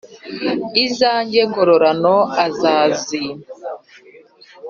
[0.85, 2.15] izanjye ngororano
[2.45, 3.49] azazimpa,